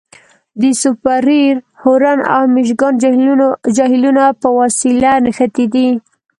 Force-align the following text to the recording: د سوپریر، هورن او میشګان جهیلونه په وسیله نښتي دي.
د 0.61 0.63
سوپریر، 0.81 1.53
هورن 1.81 2.19
او 2.35 2.43
میشګان 2.55 2.93
جهیلونه 3.77 4.25
په 4.41 4.49
وسیله 4.59 5.11
نښتي 5.25 5.65
دي. 5.73 5.89